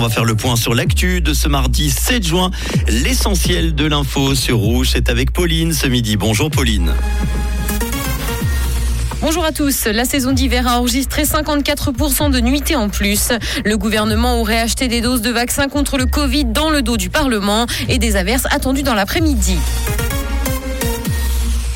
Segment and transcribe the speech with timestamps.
[0.00, 2.50] On va faire le point sur l'actu de ce mardi 7 juin.
[2.88, 6.16] L'essentiel de l'info sur Rouge, c'est avec Pauline ce midi.
[6.16, 6.94] Bonjour Pauline.
[9.20, 9.84] Bonjour à tous.
[9.84, 13.28] La saison d'hiver a enregistré 54% de nuitées en plus.
[13.66, 17.10] Le gouvernement aurait acheté des doses de vaccins contre le Covid dans le dos du
[17.10, 19.58] Parlement et des averses attendues dans l'après-midi.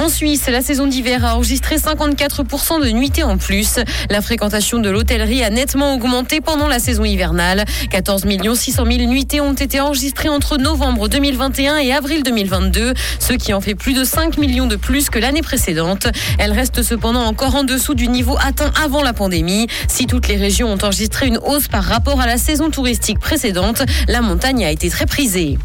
[0.00, 3.78] En Suisse, la saison d'hiver a enregistré 54% de nuitées en plus.
[4.08, 7.66] La fréquentation de l'hôtellerie a nettement augmenté pendant la saison hivernale.
[7.90, 8.24] 14
[8.54, 13.60] 600 000 nuitées ont été enregistrées entre novembre 2021 et avril 2022, ce qui en
[13.60, 16.06] fait plus de 5 millions de plus que l'année précédente.
[16.38, 19.66] Elle reste cependant encore en dessous du niveau atteint avant la pandémie.
[19.86, 23.82] Si toutes les régions ont enregistré une hausse par rapport à la saison touristique précédente,
[24.08, 25.58] la montagne a été très prisée.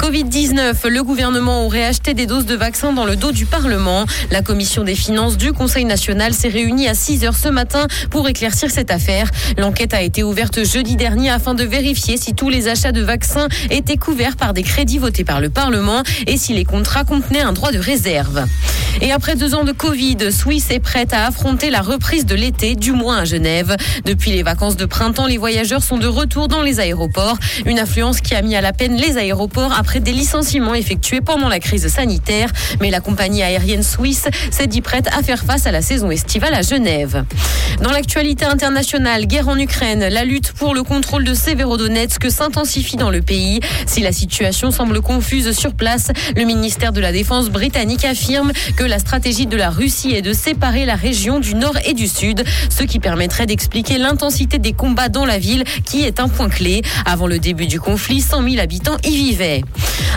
[0.00, 4.06] Covid-19, le gouvernement aurait acheté des doses de vaccins dans le dos du Parlement.
[4.30, 8.26] La commission des finances du Conseil national s'est réunie à 6 heures ce matin pour
[8.26, 9.30] éclaircir cette affaire.
[9.58, 13.48] L'enquête a été ouverte jeudi dernier afin de vérifier si tous les achats de vaccins
[13.68, 17.52] étaient couverts par des crédits votés par le Parlement et si les contrats contenaient un
[17.52, 18.46] droit de réserve.
[19.00, 22.74] Et après deux ans de Covid, Suisse est prête à affronter la reprise de l'été,
[22.74, 23.76] du moins à Genève.
[24.04, 27.38] Depuis les vacances de printemps, les voyageurs sont de retour dans les aéroports.
[27.66, 31.48] Une influence qui a mis à la peine les aéroports après des licenciements effectués pendant
[31.48, 32.50] la crise sanitaire.
[32.80, 36.54] Mais la compagnie aérienne suisse s'est dit prête à faire face à la saison estivale
[36.54, 37.24] à Genève.
[37.82, 43.10] Dans l'actualité internationale, guerre en Ukraine, la lutte pour le contrôle de Severodonetsk s'intensifie dans
[43.10, 43.60] le pays.
[43.86, 48.86] Si la situation semble confuse sur place, le ministère de la Défense britannique affirme que
[48.86, 52.42] la stratégie de la Russie est de séparer la région du nord et du sud,
[52.70, 56.80] ce qui permettrait d'expliquer l'intensité des combats dans la ville, qui est un point clé.
[57.04, 59.62] Avant le début du conflit, 100 000 habitants y vivaient.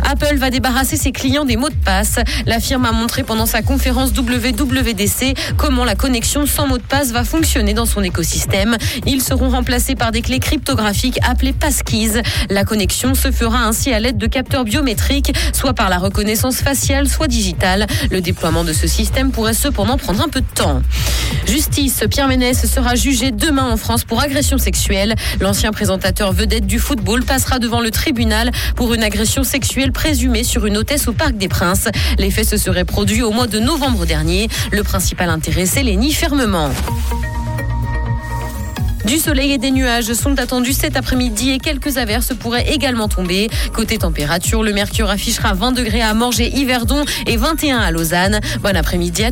[0.09, 2.19] Apple va débarrasser ses clients des mots de passe.
[2.45, 7.11] La firme a montré pendant sa conférence WWDC comment la connexion sans mot de passe
[7.11, 8.77] va fonctionner dans son écosystème.
[9.05, 12.21] Ils seront remplacés par des clés cryptographiques appelées passkeys.
[12.49, 17.09] La connexion se fera ainsi à l'aide de capteurs biométriques, soit par la reconnaissance faciale,
[17.09, 17.87] soit digitale.
[18.09, 18.21] Le
[18.63, 20.83] de ce système pourrait cependant prendre un peu de temps.
[21.47, 25.15] Justice, Pierre Ménès sera jugé demain en France pour agression sexuelle.
[25.39, 30.67] L'ancien présentateur vedette du football passera devant le tribunal pour une agression sexuelle présumée sur
[30.67, 31.87] une hôtesse au Parc des Princes.
[32.19, 34.47] Les faits se seraient produits au mois de novembre dernier.
[34.71, 36.69] Le principal intéressé les nie fermement.
[39.05, 43.49] Du soleil et des nuages sont attendus cet après-midi et quelques averses pourraient également tomber.
[43.73, 48.39] Côté température, le mercure affichera 20 degrés à Morges et Yverdon et 21 à Lausanne.
[48.61, 49.31] Bon après-midi à